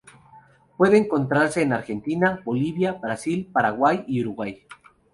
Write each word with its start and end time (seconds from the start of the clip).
Puede 0.77 0.97
encontrarse 0.97 1.61
en 1.61 1.73
Argentina, 1.73 2.41
Bolivia, 2.43 2.93
Brasil, 2.93 3.47
Paraguay 3.53 4.03
y 4.07 4.21
Uruguay. 4.21 4.63